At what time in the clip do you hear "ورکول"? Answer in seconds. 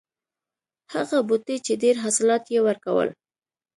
2.67-3.09